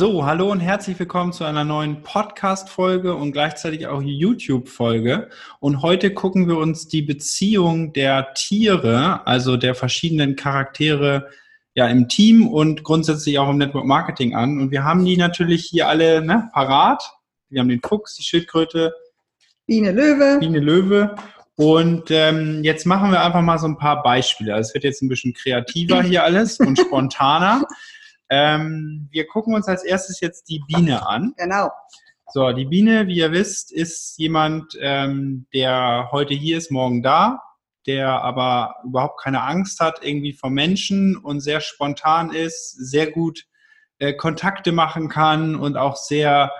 [0.00, 5.28] So, hallo und herzlich willkommen zu einer neuen Podcast-Folge und gleichzeitig auch YouTube-Folge.
[5.58, 11.28] Und heute gucken wir uns die Beziehung der Tiere, also der verschiedenen Charaktere
[11.74, 14.58] ja im Team und grundsätzlich auch im Network Marketing an.
[14.58, 17.02] Und wir haben die natürlich hier alle ne, parat.
[17.50, 18.94] Wir haben den Fuchs, die Schildkröte,
[19.66, 20.38] Biene Löwe.
[20.40, 21.14] Biene Löwe.
[21.56, 24.54] Und ähm, jetzt machen wir einfach mal so ein paar Beispiele.
[24.54, 27.66] Also es wird jetzt ein bisschen kreativer hier alles und spontaner.
[28.30, 31.34] Ähm, wir gucken uns als erstes jetzt die Biene an.
[31.36, 31.70] Genau.
[32.32, 37.40] So, die Biene, wie ihr wisst, ist jemand, ähm, der heute hier ist, morgen da,
[37.86, 43.46] der aber überhaupt keine Angst hat irgendwie vor Menschen und sehr spontan ist, sehr gut
[43.98, 46.52] äh, Kontakte machen kann und auch sehr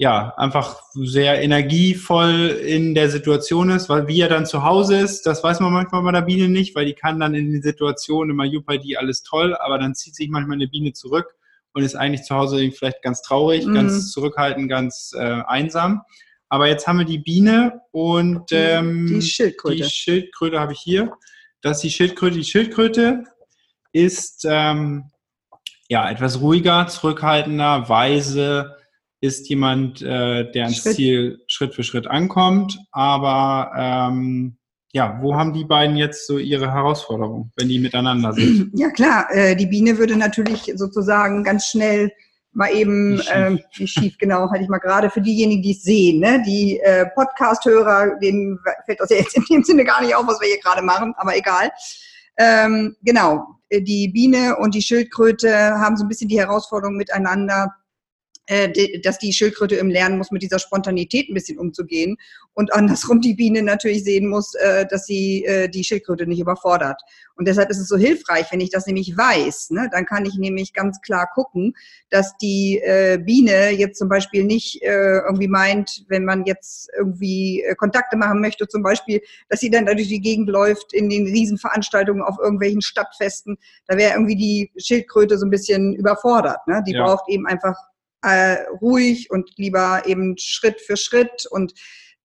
[0.00, 5.26] ja, einfach sehr energievoll in der Situation ist, weil wie er dann zu Hause ist,
[5.26, 8.30] das weiß man manchmal bei der Biene nicht, weil die kann dann in den Situationen
[8.30, 11.34] immer juppie die alles toll, aber dann zieht sich manchmal eine Biene zurück
[11.74, 13.74] und ist eigentlich zu Hause vielleicht ganz traurig, mhm.
[13.74, 16.00] ganz zurückhaltend, ganz äh, einsam.
[16.48, 19.76] Aber jetzt haben wir die Biene und ähm, die Schildkröte.
[19.76, 21.12] Die Schildkröte habe ich hier.
[21.60, 22.38] Das ist die Schildkröte.
[22.38, 23.24] Die Schildkröte
[23.92, 25.10] ist ähm,
[25.90, 28.79] ja etwas ruhiger, zurückhaltender, weise,
[29.20, 30.96] ist jemand, äh, der ans Schritt.
[30.96, 32.78] Ziel Schritt für Schritt ankommt.
[32.90, 34.56] Aber ähm,
[34.92, 38.70] ja, wo haben die beiden jetzt so ihre Herausforderungen, wenn die miteinander sind?
[38.74, 42.10] Ja klar, äh, die Biene würde natürlich sozusagen ganz schnell
[42.52, 45.72] mal eben, wie schief, äh, wie schief genau, hatte ich mal gerade für diejenigen, die
[45.72, 46.42] es sehen, ne?
[46.44, 50.40] die äh, Podcast-Hörer, denen fällt das ja jetzt in dem Sinne gar nicht auf, was
[50.40, 51.70] wir hier gerade machen, aber egal.
[52.36, 57.72] Ähm, genau, äh, die Biene und die Schildkröte haben so ein bisschen die Herausforderung miteinander,
[59.04, 62.16] dass die Schildkröte im Lernen muss, mit dieser Spontanität ein bisschen umzugehen
[62.54, 67.00] und andersrum die Biene natürlich sehen muss, äh, dass sie äh, die Schildkröte nicht überfordert.
[67.36, 70.34] Und deshalb ist es so hilfreich, wenn ich das nämlich weiß, ne, dann kann ich
[70.34, 71.74] nämlich ganz klar gucken,
[72.10, 72.82] dass die
[73.24, 78.82] Biene jetzt zum Beispiel nicht irgendwie meint, wenn man jetzt irgendwie Kontakte machen möchte, zum
[78.82, 83.56] Beispiel, dass sie dann durch die Gegend läuft in den Riesenveranstaltungen auf irgendwelchen Stadtfesten.
[83.86, 86.66] Da wäre irgendwie die Schildkröte so ein bisschen überfordert.
[86.66, 86.82] Ne?
[86.86, 87.04] Die ja.
[87.04, 87.76] braucht eben einfach
[88.22, 91.74] äh, ruhig und lieber eben Schritt für Schritt und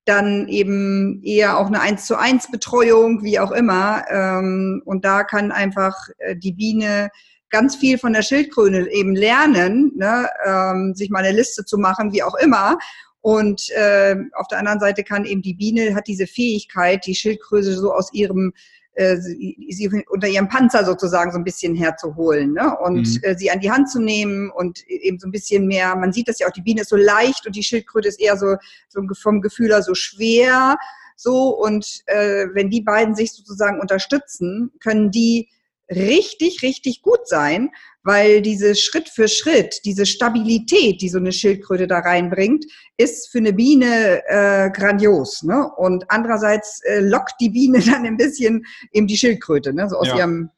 [0.06, 4.06] dann eben eher auch eine eins zu eins Betreuung, wie auch immer.
[4.10, 7.10] Ähm, und da kann einfach äh, die Biene
[7.50, 10.30] ganz viel von der Schildkröte eben lernen, ne?
[10.46, 12.78] ähm, sich mal eine Liste zu machen, wie auch immer.
[13.22, 17.74] Und äh, auf der anderen Seite kann eben die Biene hat diese Fähigkeit, die Schildkröte
[17.74, 18.54] so aus ihrem
[18.96, 22.76] äh, sie, sie unter ihrem Panzer sozusagen so ein bisschen herzuholen ne?
[22.80, 23.20] und mhm.
[23.24, 26.28] äh, sie an die Hand zu nehmen und eben so ein bisschen mehr, man sieht
[26.28, 28.56] das ja auch, die Biene ist so leicht und die Schildkröte ist eher so,
[28.90, 30.78] so vom Gefühl her so schwer.
[31.18, 35.50] So, und äh, wenn die beiden sich sozusagen unterstützen, können die
[35.90, 37.70] richtig, richtig gut sein,
[38.04, 42.66] weil diese Schritt für Schritt, diese Stabilität, die so eine Schildkröte da reinbringt,
[42.98, 45.44] ist für eine Biene äh, grandios.
[45.44, 45.70] Ne?
[45.78, 49.90] Und andererseits äh, lockt die Biene dann ein bisschen eben die Schildkröte ne?
[49.90, 50.18] so aus ja.
[50.18, 50.52] ihrem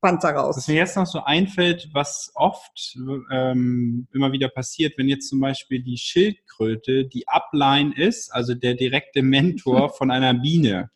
[0.00, 0.56] Panzer raus.
[0.56, 2.96] Was mir jetzt noch so einfällt, was oft
[3.30, 8.74] ähm, immer wieder passiert, wenn jetzt zum Beispiel die Schildkröte die Upline ist, also der
[8.74, 10.90] direkte Mentor von einer Biene.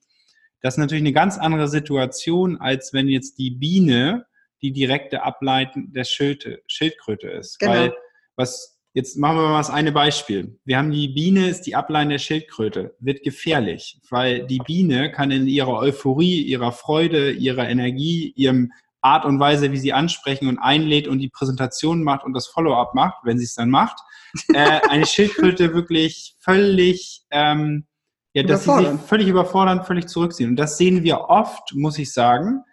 [0.65, 4.25] Das ist natürlich eine ganz andere Situation, als wenn jetzt die Biene
[4.63, 7.59] die direkte Ableitung der Schild, Schildkröte ist.
[7.59, 7.73] Genau.
[7.73, 7.95] Weil
[8.35, 10.57] was Jetzt machen wir mal das eine Beispiel.
[10.65, 15.33] Wir haben die Biene, ist die Ablein der Schildkröte, wird gefährlich, weil die Biene kann
[15.33, 18.71] in ihrer Euphorie, ihrer Freude, ihrer Energie, ihrem
[19.01, 22.95] Art und Weise, wie sie ansprechen und einlädt und die Präsentation macht und das Follow-up
[22.95, 23.99] macht, wenn sie es dann macht,
[24.55, 27.87] äh, eine Schildkröte wirklich völlig ähm,
[28.35, 30.51] ja, dass sie sich völlig überfordern, völlig zurückziehen.
[30.51, 32.65] Und das sehen wir oft, muss ich sagen,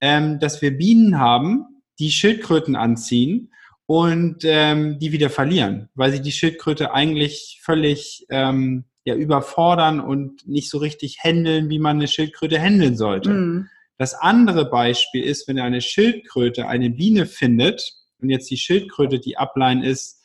[0.00, 3.52] ähm, dass wir Bienen haben, die Schildkröten anziehen
[3.86, 10.46] und ähm, die wieder verlieren, weil sie die Schildkröte eigentlich völlig ähm, ja, überfordern und
[10.48, 13.30] nicht so richtig handeln, wie man eine Schildkröte handeln sollte.
[13.30, 13.68] Mhm.
[13.98, 19.36] Das andere Beispiel ist, wenn eine Schildkröte eine Biene findet und jetzt die Schildkröte die
[19.36, 20.22] Ablein ist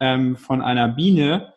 [0.00, 1.51] ähm, von einer Biene,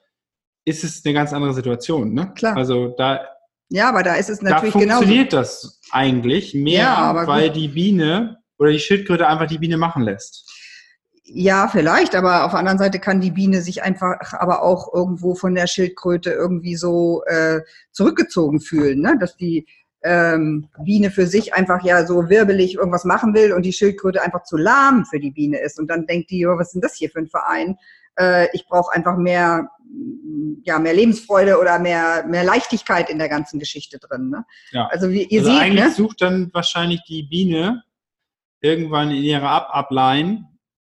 [0.66, 2.14] ist es eine ganz andere Situation.
[2.14, 2.32] Ne?
[2.36, 2.58] Klar.
[2.58, 3.22] Also da.
[3.70, 4.86] Ja, aber da ist es natürlich genau.
[4.86, 5.68] Da funktioniert genauso.
[5.68, 7.56] das eigentlich mehr, ja, weil gut.
[7.56, 10.52] die Biene oder die Schildkröte einfach die Biene machen lässt.
[11.28, 15.34] Ja, vielleicht, aber auf der anderen Seite kann die Biene sich einfach aber auch irgendwo
[15.34, 17.62] von der Schildkröte irgendwie so äh,
[17.92, 19.18] zurückgezogen fühlen, ne?
[19.20, 19.66] dass die
[20.04, 24.44] ähm, Biene für sich einfach ja so wirbelig irgendwas machen will und die Schildkröte einfach
[24.44, 25.80] zu lahm für die Biene ist.
[25.80, 27.76] Und dann denkt die, oh, was ist denn das hier für ein Verein?
[28.20, 29.72] Äh, ich brauche einfach mehr
[30.64, 34.30] ja, mehr Lebensfreude oder mehr, mehr Leichtigkeit in der ganzen Geschichte drin.
[34.30, 34.46] Ne?
[34.72, 34.88] Ja.
[34.88, 35.92] Also wie ihr also seht, eigentlich ne?
[35.92, 37.84] sucht dann wahrscheinlich die Biene
[38.62, 40.46] irgendwann in ihrer Up-Up-Line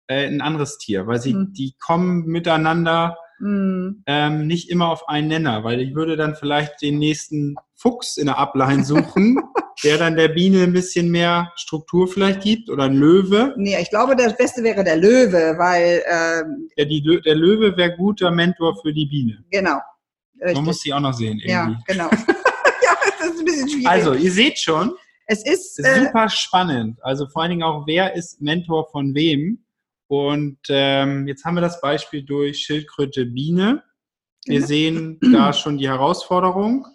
[0.08, 1.54] äh, ein anderes Tier, weil sie, Mhm.
[1.54, 4.04] die kommen miteinander Mhm.
[4.06, 8.26] ähm, nicht immer auf einen Nenner, weil ich würde dann vielleicht den nächsten Fuchs in
[8.26, 9.38] der Upline suchen,
[9.84, 13.54] der dann der Biene ein bisschen mehr Struktur vielleicht gibt oder ein Löwe.
[13.58, 17.96] Nee, ich glaube, das Beste wäre der Löwe, weil, ähm, Ja, die, der Löwe wäre
[17.96, 19.44] guter Mentor für die Biene.
[19.50, 19.80] genau.
[20.42, 20.66] Man Richtig.
[20.66, 21.50] muss die auch noch sehen irgendwie.
[21.52, 22.10] ja, genau.
[22.82, 23.88] ja, das ist ein bisschen schwierig.
[23.88, 24.94] Also, ihr seht schon,
[25.26, 26.98] es ist, äh, super spannend.
[27.04, 29.64] Also vor allen Dingen auch, wer ist Mentor von wem?
[30.08, 33.84] Und ähm, jetzt haben wir das Beispiel durch Schildkröte Biene.
[34.46, 34.68] Wir Genau.
[34.68, 36.86] sehen da schon die Herausforderung.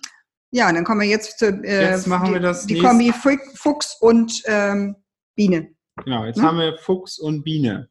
[0.55, 3.13] Ja, dann kommen wir jetzt zu, äh, Jetzt machen die, wir das die nächste- Kombi
[3.57, 4.95] Fuchs und ähm,
[5.35, 5.71] Biene.
[6.05, 6.43] Genau, jetzt Ne?
[6.45, 7.89] haben wir Fuchs und Biene.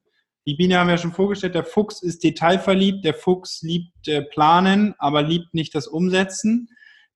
[0.48, 1.56] Die Biene haben wir ja schon vorgestellt.
[1.56, 3.04] Der Fuchs ist detailverliebt.
[3.04, 6.70] Der Fuchs liebt äh, Planen, aber liebt nicht das Umsetzen.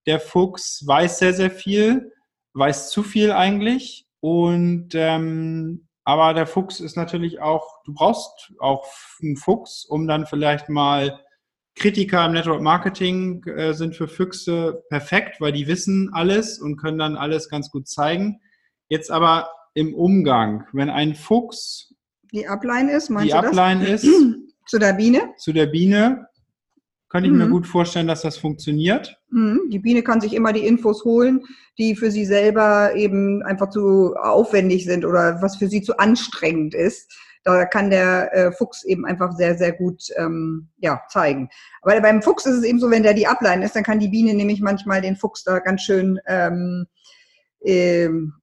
[0.05, 2.11] Der Fuchs weiß sehr, sehr viel,
[2.53, 4.05] weiß zu viel eigentlich.
[4.19, 8.85] Und ähm, aber der Fuchs ist natürlich auch, du brauchst auch
[9.21, 11.19] einen Fuchs, um dann vielleicht mal
[11.77, 16.97] Kritiker im Network Marketing äh, sind für Füchse perfekt, weil die wissen alles und können
[16.97, 18.39] dann alles ganz gut zeigen.
[18.89, 21.93] Jetzt aber im Umgang, wenn ein Fuchs
[22.33, 23.57] Die Upline ist, meinst die du das?
[23.57, 24.07] Upline ist
[24.65, 25.21] Zu der Biene.
[25.37, 26.27] zu der Biene,
[27.09, 27.51] könnte ich mir Mhm.
[27.51, 29.17] gut vorstellen, dass das funktioniert.
[29.29, 29.61] Mhm.
[29.69, 31.43] Die Biene kann sich immer die Infos holen,
[31.77, 36.73] die für sie selber eben einfach zu aufwendig sind oder was für sie zu anstrengend
[36.73, 37.13] ist.
[37.47, 41.49] Da kann der äh, Fuchs eben einfach sehr, sehr gut ähm, ja, zeigen.
[41.81, 44.09] Aber beim Fuchs ist es eben so, wenn der die Upline ist, dann kann die
[44.09, 46.87] Biene nämlich manchmal den Fuchs da ganz schön ähm,
[47.63, 48.33] ähm,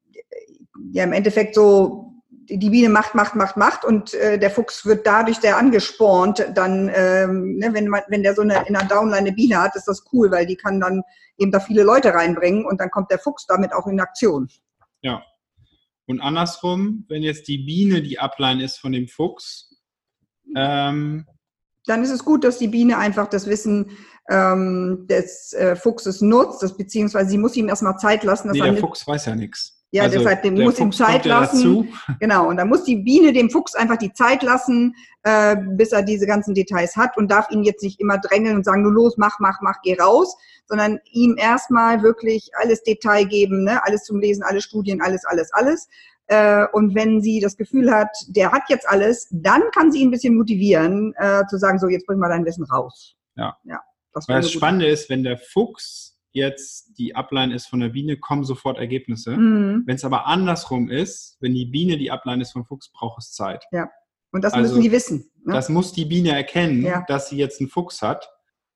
[0.91, 2.15] ja im Endeffekt so
[2.49, 6.47] die die Biene macht, macht, macht, macht und äh, der Fuchs wird dadurch sehr angespornt.
[6.55, 9.77] Dann, ähm, ne, wenn man, wenn der so eine in einer Downline eine Biene hat,
[9.77, 11.03] ist das cool, weil die kann dann
[11.37, 14.49] eben da viele Leute reinbringen und dann kommt der Fuchs damit auch in Aktion.
[15.03, 15.23] Ja.
[16.07, 19.75] Und andersrum, wenn jetzt die Biene die Upline ist von dem Fuchs,
[20.55, 21.27] ähm,
[21.87, 23.91] Dann ist es gut, dass die Biene einfach das Wissen
[24.29, 28.49] ähm, des äh, Fuchses nutzt, das, beziehungsweise sie muss ihm erstmal Zeit lassen.
[28.49, 29.74] Dass nee, er der Fuchs weiß ja nichts.
[29.95, 31.59] Ja, deshalb, dem muss ihm Zeit lassen.
[31.59, 31.87] Dazu.
[32.21, 36.03] Genau, und dann muss die Biene dem Fuchs einfach die Zeit lassen, äh, bis er
[36.03, 39.17] diese ganzen Details hat und darf ihn jetzt nicht immer drängeln und sagen, du los,
[39.19, 40.37] mach, mach, mach, geh raus,
[40.67, 43.85] sondern ihm erstmal wirklich alles Detail geben, ne?
[43.85, 45.89] alles zum Lesen, alle Studien, alles, alles, alles.
[46.27, 50.09] Äh, und wenn sie das Gefühl hat, der hat jetzt alles, dann kann sie ihn
[50.09, 53.15] ein bisschen motivieren, äh, zu sagen, so, jetzt bring mal dein Wissen raus.
[53.37, 53.57] Ja.
[53.63, 53.81] ja
[54.13, 58.45] das das Spannende ist, wenn der Fuchs jetzt die Upline ist von der Biene, kommen
[58.45, 59.37] sofort Ergebnisse.
[59.37, 59.85] Mhm.
[59.87, 63.33] Wenn es aber andersrum ist, wenn die Biene die Upline ist vom Fuchs, braucht es
[63.33, 63.65] Zeit.
[64.33, 65.31] Und das Also, müssen die wissen.
[65.45, 65.55] Ne?
[65.55, 67.05] Das muss die Biene erkennen, Ja.
[67.07, 68.29] dass sie jetzt einen Fuchs hat.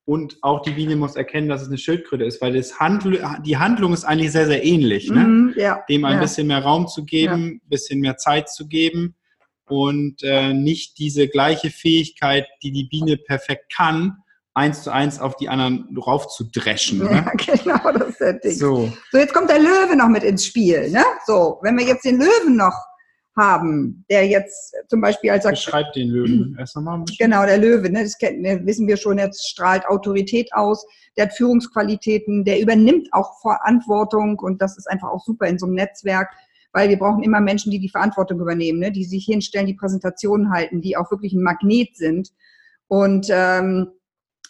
[0.04, 3.58] Und auch die Biene muss erkennen, dass es eine Schildkröte ist, weil das Handl die
[3.58, 5.10] Handlung ist eigentlich sehr, sehr ähnlich.
[5.10, 5.20] Ne?
[5.24, 5.82] Mhm, ja.
[5.88, 6.20] Dem ein ja.
[6.20, 9.16] bisschen mehr Raum zu geben, bisschen mehr Zeit zu geben
[9.66, 14.18] und äh, nicht diese gleiche Fähigkeit, die die Biene perfekt kann,
[14.58, 17.00] eins zu eins auf die anderen rauf zu dreschen.
[17.00, 17.32] Ja, Ne?
[17.36, 18.52] genau, das ist der Ding.
[18.52, 20.90] So, So, jetzt kommt der Löwe noch mit ins Spiel.
[20.90, 21.04] Ne?
[21.26, 22.74] So, wenn wir jetzt den Löwen noch
[23.38, 27.04] haben, der jetzt zum Beispiel als beschreib den Löwen erst nochmal.
[27.18, 30.84] Genau, der Löwe, ne, das kennen, ne, wissen wir schon, jetzt strahlt Autorität aus,
[31.16, 35.66] der hat Führungsqualitäten, der übernimmt auch Verantwortung und das ist einfach auch super in so
[35.66, 36.28] einem Netzwerk,
[36.72, 40.50] weil wir brauchen immer Menschen, die die Verantwortung übernehmen, ne, die sich hinstellen, die Präsentationen
[40.50, 42.30] halten, die auch wirklich ein Magnet sind.
[42.88, 43.88] Und ähm,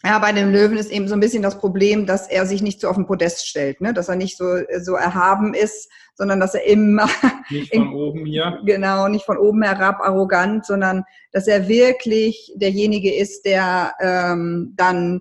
[0.05, 2.81] ja, bei dem Löwen ist eben so ein bisschen das Problem, dass er sich nicht
[2.81, 3.93] so auf den Podest stellt, ne?
[3.93, 4.45] dass er nicht so,
[4.81, 7.09] so erhaben ist, sondern dass er immer
[7.51, 8.61] Nicht von oben hier.
[8.65, 15.21] Genau, nicht von oben herab arrogant, sondern dass er wirklich derjenige ist, der ähm, dann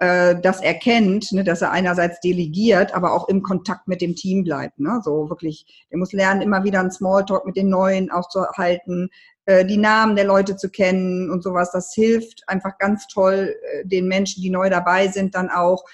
[0.00, 4.44] äh, das erkennt, ne, dass er einerseits delegiert, aber auch im Kontakt mit dem Team
[4.44, 4.78] bleibt.
[4.78, 5.00] Ne?
[5.04, 9.33] So wirklich, der muss lernen, immer wieder einen Smalltalk mit den Neuen aufzuhalten, äh,
[9.66, 11.70] die Namen der Leute zu kennen und sowas.
[11.72, 15.84] Das hilft einfach ganz toll äh, den Menschen, die neu dabei sind, dann auch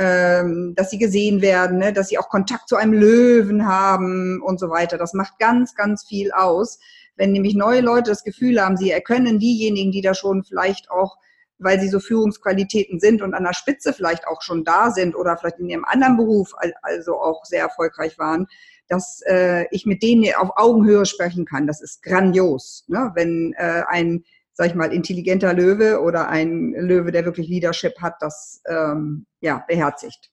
[0.00, 1.92] ähm, dass sie gesehen werden, ne?
[1.92, 4.96] dass sie auch Kontakt zu einem Löwen haben und so weiter.
[4.96, 6.78] Das macht ganz, ganz viel aus.
[7.16, 11.18] Wenn nämlich neue Leute das Gefühl haben, sie erkennen diejenigen, die da schon vielleicht auch,
[11.58, 15.36] weil sie so Führungsqualitäten sind und an der Spitze vielleicht auch schon da sind oder
[15.36, 18.46] vielleicht in ihrem anderen Beruf al- also auch sehr erfolgreich waren,
[18.90, 21.66] dass äh, ich mit denen auf Augenhöhe sprechen kann.
[21.66, 23.12] Das ist grandios, ne?
[23.14, 28.16] wenn äh, ein sag ich mal, intelligenter Löwe oder ein Löwe, der wirklich Leadership hat,
[28.20, 30.30] das ähm, ja, beherzigt.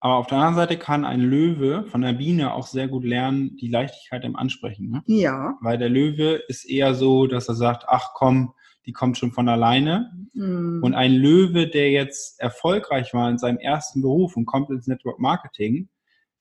[0.00, 3.56] Aber auf der anderen Seite kann ein Löwe von der Biene auch sehr gut lernen,
[3.56, 4.90] die Leichtigkeit im Ansprechen.
[4.90, 5.02] Ne?
[5.06, 5.56] Ja.
[5.62, 8.52] Weil der Löwe ist eher so, dass er sagt, ach komm,
[8.84, 10.12] die kommt schon von alleine.
[10.34, 10.80] Mhm.
[10.82, 15.18] Und ein Löwe, der jetzt erfolgreich war in seinem ersten Beruf und kommt ins Network
[15.18, 15.88] Marketing,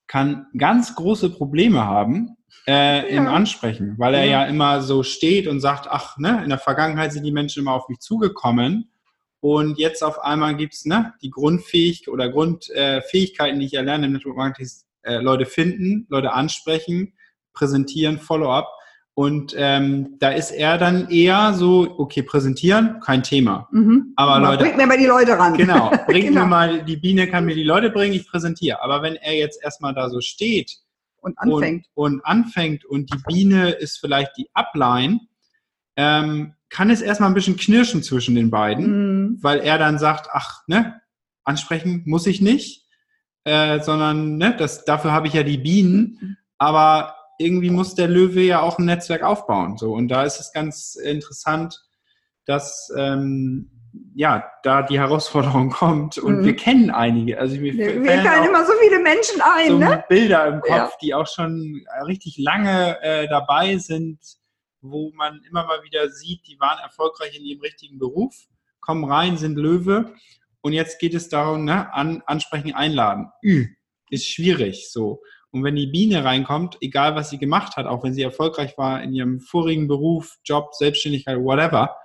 [0.08, 3.34] kann ganz große Probleme haben, äh, im Ja.
[3.34, 4.44] Ansprechen, weil er Ja.
[4.44, 7.74] ja immer so steht und sagt, ach, ne, in der Vergangenheit sind die Menschen immer
[7.74, 8.92] auf mich zugekommen
[9.40, 14.14] und jetzt auf einmal gibt's ne, die Grundfähigkeiten oder Grundfähigkeiten, äh, die ich erlerne im
[14.14, 14.72] Network Marketing,
[15.04, 17.14] äh, Leute finden, Leute ansprechen,
[17.54, 18.68] präsentieren, Follow-up
[19.18, 23.68] und ähm, da ist er dann eher so, okay, präsentieren, kein Thema.
[23.72, 24.14] Mhm.
[24.18, 25.54] Aber Leute- Bringt mir mal die Leute ran.
[25.56, 26.42] Genau, bringt Genau.
[26.42, 28.82] mir mal, die Biene kann mir die Leute bringen, ich präsentiere.
[28.84, 30.78] Aber wenn er jetzt erstmal da so steht
[31.22, 31.88] Und anfängt.
[31.94, 35.22] Und, und anfängt und die Biene ist vielleicht die Upline,
[35.96, 38.86] ähm, kann es erstmal ein bisschen knirschen zwischen den beiden,
[39.30, 39.38] Mhm.
[39.42, 41.00] weil er dann sagt, ach, ne,
[41.46, 42.86] ansprechen muss ich nicht,
[43.46, 48.42] äh, sondern ne, das, dafür habe ich ja die Bienen, aber irgendwie muss der Löwe
[48.42, 49.78] ja auch ein Netzwerk aufbauen.
[49.78, 51.80] So, und da ist es ganz interessant,
[52.46, 53.72] dass ähm,
[54.14, 56.46] ja, da die Herausforderung kommt und Mhm.
[56.46, 57.40] wir kennen einige.
[57.40, 60.04] Also mir Wir, wir fallen immer so viele Menschen ein, so ne?
[60.10, 60.92] Bilder im Kopf, Ja.
[61.02, 64.20] die auch schon richtig lange äh, dabei sind,
[64.82, 68.36] wo man immer mal wieder sieht, die waren erfolgreich in ihrem richtigen Beruf,
[68.82, 70.14] kommen rein, sind Löwe
[70.62, 73.32] und jetzt geht es darum, ne, an, ansprechen, einladen.
[73.44, 73.68] Ü,
[74.10, 75.22] ist schwierig so.
[75.56, 79.02] Und wenn die Biene reinkommt, egal was sie gemacht hat, auch wenn sie erfolgreich war
[79.02, 81.96] in ihrem vorigen Beruf, Job, Selbstständigkeit, whatever,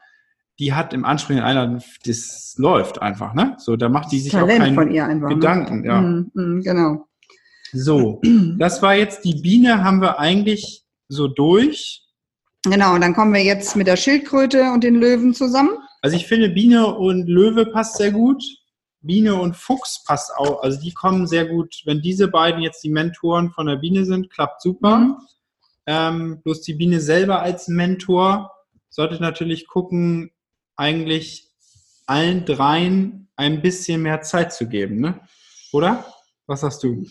[0.60, 3.56] die hat im Ansprechen einladen, das läuft einfach, ne?
[3.58, 5.30] So, da macht die sich auch Talent keinen von ihr einfach.
[5.30, 5.34] ne?
[5.34, 6.00] Gedanken, ja.
[6.00, 7.08] Mhm, mhm, genau.
[7.72, 8.20] So,
[8.58, 12.04] das war jetzt die Biene, haben wir eigentlich so durch.
[12.62, 15.70] Genau, und dann kommen wir jetzt mit der Schildkröte und den Löwen zusammen.
[16.02, 18.44] Also ich finde, Biene und Löwe passt sehr gut.
[19.02, 20.62] Biene und Fuchs passt auch.
[20.62, 21.82] Also die kommen sehr gut.
[21.84, 24.98] Wenn diese beiden jetzt die Mentoren von der Biene sind, klappt super.
[24.98, 25.16] Mhm.
[25.86, 28.52] Ähm, bloß die Biene selber als Mentor
[28.90, 30.30] sollte natürlich gucken,
[30.76, 31.48] eigentlich
[32.06, 35.20] allen dreien ein bisschen mehr Zeit zu geben, ne?
[35.72, 36.04] Oder?
[36.50, 37.06] Was sagst du?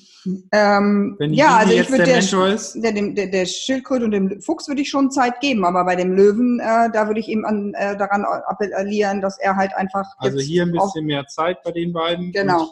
[0.52, 4.12] Ähm, Wenn die ja, also ich würde der der, der, dem- der, der Schildkröte und
[4.12, 7.30] dem Fuchs würde ich schon Zeit geben, aber bei dem Löwen, äh, da würde ich
[7.30, 11.64] ihm an, äh, daran appellieren, dass er halt einfach Also hier ein bisschen mehr Zeit
[11.64, 12.34] bei den beiden.
[12.34, 12.70] Genau.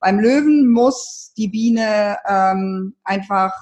[0.00, 3.54] Beim Löwen muss die Biene ähm, einfach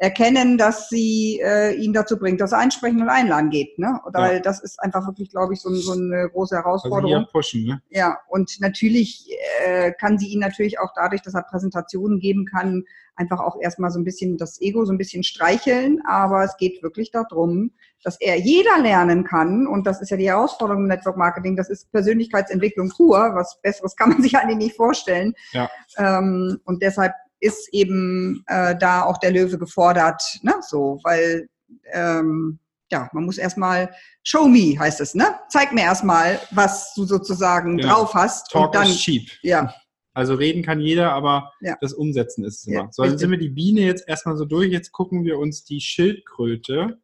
[0.00, 3.78] erkennen, dass sie äh, ihn dazu bringt, dass er einsprechen und einladen geht.
[3.78, 4.00] Ne?
[4.06, 4.26] Oder Ja.
[4.26, 7.18] Weil das ist einfach wirklich, glaube ich, so, so eine große also Herausforderung.
[7.18, 7.82] hier pushen, ne?
[7.90, 9.28] Ja, und natürlich
[9.62, 13.90] äh, kann sie ihn natürlich auch dadurch, dass er Präsentationen geben kann, einfach auch erstmal
[13.90, 16.00] so ein bisschen das Ego so ein bisschen streicheln.
[16.08, 19.66] Aber es geht wirklich darum, dass er jeder lernen kann.
[19.66, 21.56] Und das ist ja die Herausforderung im Network Marketing.
[21.56, 23.32] Das ist Persönlichkeitsentwicklung pur.
[23.34, 25.34] Was Besseres kann man sich eigentlich nicht vorstellen.
[25.52, 25.68] Ja.
[25.98, 30.54] Ähm, und deshalb ist eben äh, da auch der Löwe gefordert, ne?
[30.60, 31.48] So, weil
[31.92, 32.58] ähm,
[32.92, 33.94] ja, man muss erstmal
[34.24, 35.36] Show me heißt es, ne?
[35.48, 37.94] Zeig mir erstmal, was du sozusagen Genau.
[37.94, 39.30] drauf hast Talk und dann is cheap.
[39.42, 39.72] ja,
[40.12, 41.76] Also reden kann jeder, aber Ja.
[41.80, 42.80] das Umsetzen ist es immer.
[42.84, 43.20] Ja, so, dann richtig.
[43.20, 44.70] sind wir die Biene jetzt erstmal so durch.
[44.72, 46.98] Jetzt gucken wir uns die Schildkröte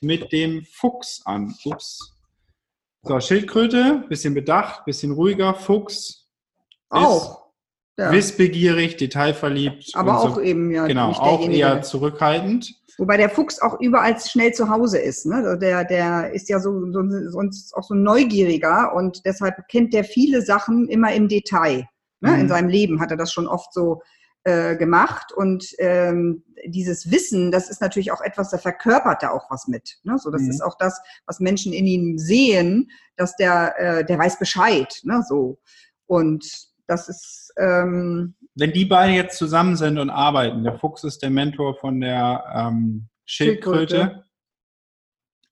[0.00, 1.54] mit dem Fuchs an.
[1.64, 2.16] Ups.
[3.02, 5.54] So, Schildkröte, bisschen bedacht, bisschen ruhiger.
[5.54, 6.28] Fuchs
[6.90, 7.49] auch.
[8.00, 8.12] Ja.
[8.12, 9.90] wissbegierig, detailverliebt.
[9.94, 10.40] Aber auch so.
[10.40, 12.74] eben ja Genau, auch eher zurückhaltend.
[12.98, 15.26] Wobei der Fuchs auch überall schnell zu Hause ist.
[15.26, 15.36] Ne?
[15.36, 19.92] Also Der, der ist ja so, so sonst auch so ein neugieriger und deshalb kennt
[19.94, 21.86] der viele Sachen immer im Detail.
[22.20, 22.32] Ne?
[22.32, 22.40] Mhm.
[22.40, 24.02] In seinem Leben hat er das schon oft so
[24.44, 29.50] äh, gemacht und ähm, dieses Wissen, das ist natürlich auch etwas, da verkörpert er auch
[29.50, 29.98] was mit.
[30.02, 30.18] Ne?
[30.18, 30.50] So, das Mhm.
[30.50, 35.00] ist auch das, was Menschen in ihm sehen, dass der, äh, der weiß Bescheid.
[35.04, 35.22] Ne?
[35.28, 35.58] So
[36.06, 41.22] und das ist ähm, Wenn die beiden jetzt zusammen sind und arbeiten, der Fuchs ist
[41.22, 43.96] der Mentor von der ähm, Schildkröte.
[43.96, 44.24] Schildkröte.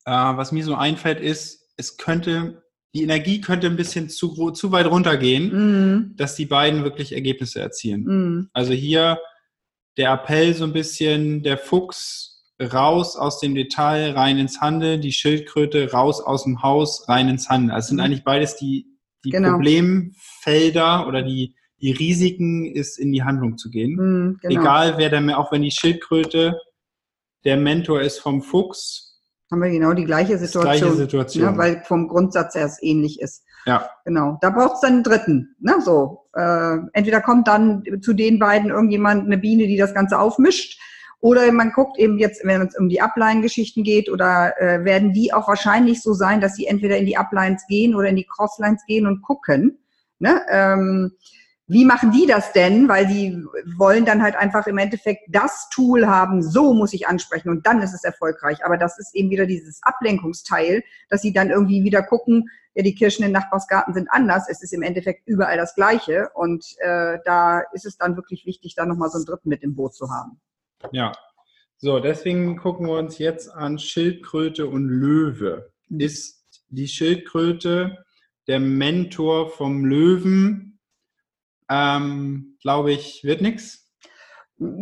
[0.04, 4.72] Äh, was mir so einfällt, ist, es könnte, die Energie könnte ein bisschen zu, zu
[4.72, 8.02] weit runtergehen, mm, dass die beiden wirklich Ergebnisse erzielen.
[8.04, 9.20] mm, Also hier
[9.96, 15.12] der Appell so ein bisschen, der Fuchs raus aus dem Detail, rein ins Handel, die
[15.12, 17.70] Schildkröte raus aus dem Haus, rein ins Handel.
[17.72, 18.02] Also es sind Mhm.
[18.04, 18.87] eigentlich beides die,
[19.24, 19.52] die Genau.
[19.52, 23.94] Problemfelder oder die, die Risiken, ist in die Handlung zu gehen.
[23.94, 24.60] mm, genau.
[24.60, 26.58] Egal wer der, auch wenn die Schildkröte
[27.44, 29.08] der Mentor ist vom Fuchs,
[29.50, 30.62] haben wir genau die gleiche Situation.
[30.62, 31.52] gleiche Situation.
[31.52, 33.44] Ne, weil vom Grundsatz her es ähnlich ist.
[33.64, 34.36] ja, Genau.
[34.42, 35.56] Da braucht es dann einen dritten.
[35.60, 35.76] Ne?
[35.80, 40.78] So, äh, entweder kommt dann zu den beiden irgendjemand, eine Biene, die das Ganze aufmischt,
[41.20, 45.32] oder man guckt eben jetzt, wenn es um die Upline-Geschichten geht, oder äh, werden die
[45.32, 48.84] auch wahrscheinlich so sein, dass sie entweder in die Uplines gehen oder in die Crosslines
[48.86, 49.78] gehen und gucken.
[50.20, 50.42] Ne?
[50.48, 51.12] Ähm,
[51.66, 52.88] wie machen die das denn?
[52.88, 53.44] Weil die
[53.76, 57.82] wollen dann halt einfach im Endeffekt das Tool haben, so muss ich ansprechen und dann
[57.82, 58.64] ist es erfolgreich.
[58.64, 62.94] Aber das ist eben wieder dieses Ablenkungsteil, dass sie dann irgendwie wieder gucken, ja, die
[62.94, 64.48] Kirschen im Nachbarsgarten sind anders.
[64.48, 66.30] Es ist im Endeffekt überall das Gleiche.
[66.34, 69.74] Und äh, da ist es dann wirklich wichtig, da nochmal so einen Dritten mit im
[69.74, 70.40] Boot zu haben.
[70.92, 71.12] Ja.
[71.78, 75.70] So, deswegen gucken wir uns jetzt an Schildkröte und Löwe.
[75.90, 78.04] Ist die Schildkröte
[78.48, 80.80] der Mentor vom Löwen?
[81.70, 83.92] Ähm, Glaube ich, wird nichts.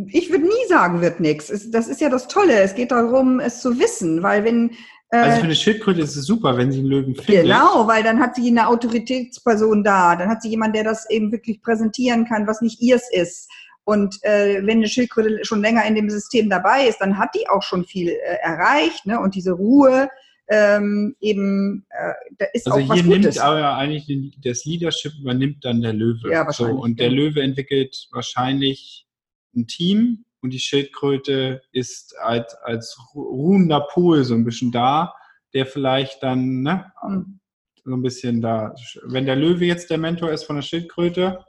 [0.07, 1.71] Ich würde nie sagen, wird nichts.
[1.71, 2.61] Das ist ja das Tolle.
[2.61, 4.75] Es geht darum, es zu wissen, weil wenn
[5.11, 7.45] also für eine Schildkröte ist es super, wenn sie einen Löwen findet.
[7.45, 10.17] Genau, weil dann hat sie eine Autoritätsperson da.
[10.17, 13.49] Dann hat sie jemanden, der das eben wirklich präsentieren kann, was nicht ihrs ist.
[13.87, 17.49] Und äh, wenn eine Schildkröte schon länger in dem System dabei ist, dann hat die
[17.49, 19.07] auch schon viel äh, erreicht.
[19.07, 19.21] Ne?
[19.21, 20.09] Und diese Ruhe
[20.49, 23.37] ähm, eben, äh, da ist also auch was hier Gutes.
[23.37, 26.33] nimmt aber eigentlich den, das Leadership übernimmt dann der Löwe.
[26.33, 27.15] Ja, so, wahrscheinlich, und der ja.
[27.15, 29.07] Löwe entwickelt wahrscheinlich
[29.55, 35.15] ein Team und die Schildkröte ist als, als ruhender Pol so ein bisschen da,
[35.55, 37.39] der vielleicht dann ne, Hm.
[37.85, 38.75] so ein bisschen da,
[39.05, 41.45] wenn der Löwe jetzt der Mentor ist von der Schildkröte,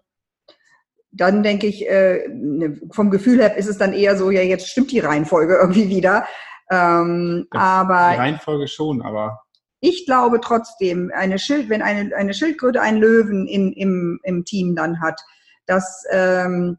[1.17, 4.69] Dann denke ich, äh, ne, vom Gefühl her ist es dann eher so, ja, jetzt
[4.69, 6.25] stimmt die Reihenfolge irgendwie wieder.
[6.69, 9.41] Ähm, die aber Reihenfolge schon, aber
[9.79, 14.75] ich glaube trotzdem, eine Schild, wenn eine, eine Schildkröte einen Löwen in, im, im Team
[14.75, 15.21] dann hat,
[15.67, 16.77] dass ähm,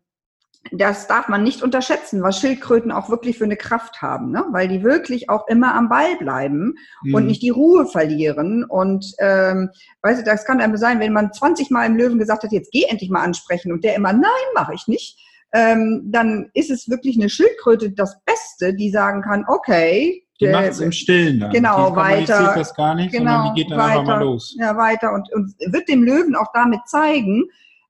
[0.72, 4.44] das darf man nicht unterschätzen, was Schildkröten auch wirklich für eine Kraft haben, ne?
[4.50, 6.74] weil die wirklich auch immer am Ball bleiben
[7.14, 7.26] und Mhm.
[7.26, 8.64] nicht die Ruhe verlieren.
[8.64, 9.70] Und ähm,
[10.02, 12.70] weißt du, das kann einem sein, wenn man 20 Mal im Löwen gesagt hat, jetzt
[12.72, 15.18] geh endlich mal ansprechen und der immer, nein, mache ich nicht,
[15.54, 20.52] ähm, dann ist es wirklich eine Schildkröte das Beste, die sagen kann, okay, die der-
[20.52, 21.50] macht es im Stillen dann.
[21.50, 22.52] Genau, die weiter.
[22.54, 24.24] das gar nicht, Genau, sondern die geht dann einfach mal weiter.
[24.24, 24.54] los.
[24.58, 27.44] ja, weiter und, und wird dem Löwen auch damit zeigen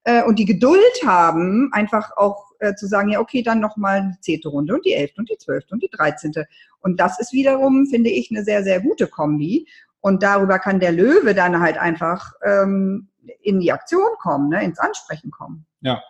[0.04, 4.20] äh, und die Geduld haben, einfach auch äh, zu sagen, ja, okay, dann nochmal die
[4.20, 6.46] zehnte Runde und die elfte und die zwölfte und die dreizehnte.
[6.80, 9.66] Und das ist wiederum, finde ich, eine sehr, sehr gute Kombi.
[10.00, 13.08] Und darüber kann der Löwe dann halt einfach ähm,
[13.42, 15.66] in die Aktion kommen, ne, ins Ansprechen kommen.
[15.80, 16.02] Ja.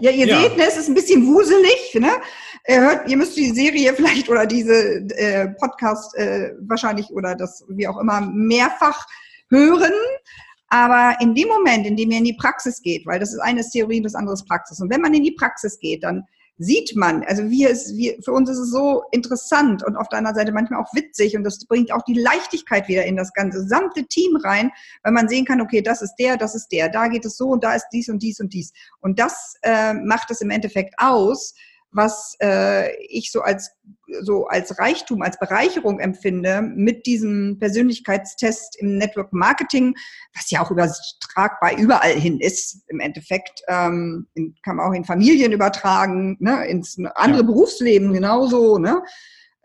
[0.00, 0.40] Ja, ihr Ja.
[0.40, 1.94] seht, ne, es ist ein bisschen wuselig.
[1.94, 2.10] Ne?
[2.68, 4.74] Ihr, hört, ihr müsst die Serie vielleicht oder diese
[5.16, 9.06] äh, Podcast äh, wahrscheinlich oder das wie auch immer mehrfach
[9.50, 9.92] hören.
[10.68, 13.70] Aber in dem Moment, in dem ihr in die Praxis geht, weil das ist eines
[13.70, 14.80] Theorie, das andere ist Praxis.
[14.80, 16.24] Und wenn man in die Praxis geht, dann
[16.58, 20.18] sieht man, also wir ist, wir, für uns ist es so interessant und auf der
[20.18, 23.60] anderen Seite manchmal auch witzig und das bringt auch die Leichtigkeit wieder in das ganze
[23.60, 24.70] gesamte Team rein,
[25.04, 27.46] weil man sehen kann, okay, das ist der, das ist der, da geht es so
[27.46, 28.72] und da ist dies und dies und dies.
[29.00, 31.54] Und das äh, macht es im Endeffekt aus,
[31.90, 33.70] was äh, ich so als
[34.22, 39.94] so als Reichtum, als Bereicherung empfinde mit diesem Persönlichkeitstest im Network Marketing,
[40.34, 45.04] was ja auch übertragbar überall hin ist im Endeffekt, ähm, in, kann man auch in
[45.04, 47.46] Familien übertragen, ne, ins andere Ja.
[47.46, 48.78] Berufsleben genauso.
[48.78, 49.02] Ne?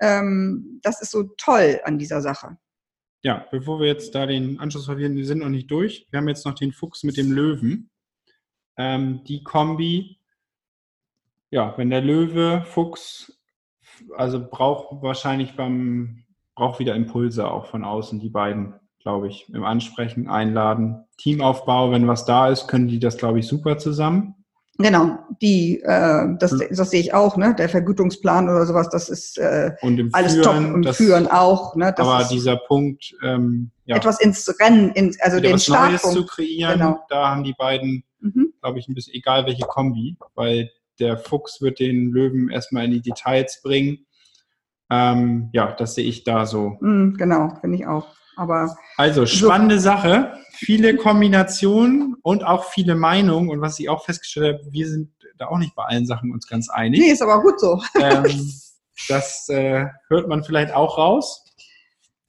[0.02, 2.58] Ähm, das ist so toll an dieser Sache.
[3.24, 6.08] Ja, bevor wir jetzt da den Anschluss verlieren, wir sind noch nicht durch.
[6.12, 7.90] Wir haben jetzt noch den Fuchs mit dem Löwen.
[8.78, 10.20] Ähm, die Kombi,
[11.54, 13.32] ja, wenn der Löwe, Fuchs,
[14.18, 16.24] also braucht wahrscheinlich beim,
[16.56, 22.08] braucht wieder Impulse auch von außen, die beiden, glaube ich, im Ansprechen, Einladen, Teamaufbau, wenn
[22.08, 24.34] was da ist, können die das, glaube ich, super zusammen.
[24.80, 27.54] Genau, die, äh, das, das sehe ich auch, ne?
[27.54, 31.28] Der Vergütungsplan oder sowas, das ist äh, Und im alles Führen, top und das, führen
[31.28, 31.94] auch, ne?
[31.96, 36.08] Das aber dieser Punkt, ähm, ja, etwas ins Rennen, ins, also den was Neues zu
[36.08, 36.32] Startpunkt.
[36.32, 37.00] kreieren, Genau.
[37.10, 38.54] da haben die beiden Mhm.
[38.62, 42.92] glaube ich, ein bisschen egal welche Kombi, weil der Fuchs wird den Löwen erstmal in
[42.92, 44.06] die Details bringen.
[44.92, 46.78] Ähm, ja, das sehe ich da so.
[46.82, 48.08] Mhm, genau, finde ich auch.
[48.36, 50.34] Aber Also, spannende Sache.
[50.54, 53.50] Viele Kombinationen und auch viele Meinungen.
[53.50, 56.48] Und was ich auch festgestellt habe, wir sind da auch nicht bei allen Sachen uns
[56.48, 57.00] ganz einig.
[57.00, 57.82] nee, ist aber gut so.
[58.00, 58.52] Ähm,
[59.08, 61.44] das äh, hört man vielleicht auch raus.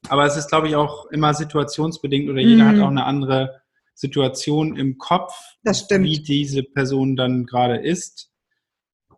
[0.08, 2.68] Aber es ist, glaube ich, auch immer situationsbedingt oder jeder Mhm.
[2.68, 3.62] hat auch eine andere
[3.94, 8.30] Situation im Kopf, wie diese Person dann gerade ist.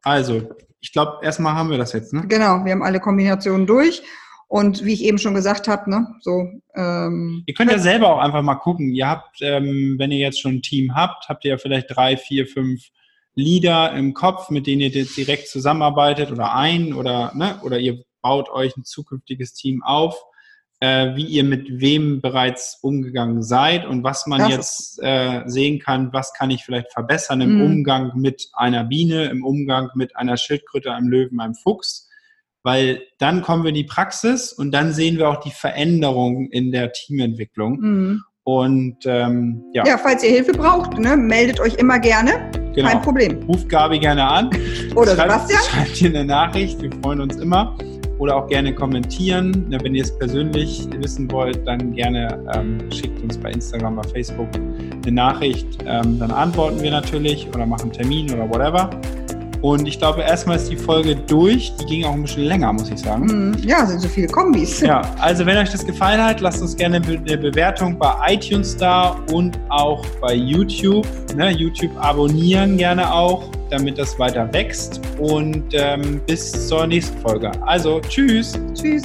[0.06, 0.48] Also,
[0.80, 2.22] ich glaube, erstmal haben wir das jetzt, ne?
[2.28, 4.04] Genau, wir haben alle Kombinationen durch.
[4.46, 8.20] Und wie ich eben schon gesagt habe, ne, so ähm, Ihr könnt ja selber auch
[8.20, 8.92] einfach mal gucken.
[8.92, 12.16] Ihr habt, ähm, wenn ihr jetzt schon ein Team habt, habt ihr ja vielleicht drei,
[12.16, 12.84] vier, fünf
[13.34, 18.48] Leader im Kopf, mit denen ihr direkt zusammenarbeitet oder ein oder, ne, oder ihr baut
[18.48, 20.16] euch ein zukünftiges Team auf,
[20.80, 25.78] äh, wie ihr mit wem bereits umgegangen seid und was man Das jetzt äh, sehen
[25.78, 27.62] kann, was kann ich vielleicht verbessern im Mhm.
[27.62, 32.08] Umgang mit einer Biene, im Umgang mit einer Schildkröte, einem Löwen, einem Fuchs.
[32.62, 36.72] Weil dann kommen wir in die Praxis und dann sehen wir auch die Veränderung in
[36.72, 37.78] der Teamentwicklung.
[37.80, 38.22] mhm.
[38.48, 42.30] Und ähm, ja, ja, falls ihr Hilfe braucht, ne, meldet euch immer gerne.
[42.52, 42.98] Kein genau.
[43.00, 43.42] Problem.
[43.42, 44.50] Ruft Gabi gerne an.
[44.94, 45.62] Oder schreibt, Sebastian.
[45.64, 47.76] Schreibt ihr eine Nachricht, wir freuen uns immer.
[48.18, 49.66] Oder auch gerne kommentieren.
[49.83, 54.48] Wenn ihr es persönlich wissen wollt, dann gerne ähm, schickt uns bei Instagram, bei Facebook
[54.55, 55.66] eine Nachricht.
[55.87, 58.90] Ähm, dann antworten wir natürlich oder machen einen Termin oder whatever.
[59.62, 61.72] Und ich glaube, erstmal ist die Folge durch.
[61.81, 63.29] Die ging auch ein bisschen länger, muss ich sagen.
[63.29, 64.81] Hm, Ja, sind so viele Kombis.
[64.81, 69.16] Ja, also wenn euch das gefallen hat, lasst uns gerne eine Bewertung bei iTunes da
[69.33, 71.07] und auch bei YouTube.
[71.35, 75.00] Ne, YouTube abonnieren gerne auch, damit das weiter wächst.
[75.18, 77.50] Und ähm, bis zur nächsten Folge.
[77.62, 78.59] Also, tschüss.
[78.74, 79.02] Tschüss.